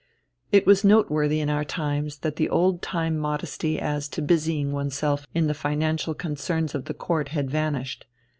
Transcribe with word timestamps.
It 0.51 0.65
was 0.65 0.83
noteworthy 0.83 1.41
in 1.41 1.47
our 1.51 1.63
times 1.63 2.17
that 2.21 2.33
all 2.33 2.35
the 2.37 2.49
old 2.49 2.81
time 2.81 3.19
modesty 3.19 3.79
as 3.79 4.07
to 4.07 4.23
busying 4.23 4.71
oneself 4.71 5.27
in 5.35 5.45
the 5.45 5.53
financial 5.53 6.15
concerns 6.15 6.73
of 6.73 6.85
the 6.85 6.95
Court 6.95 7.27
had 7.27 7.51
vanished. 7.51 8.07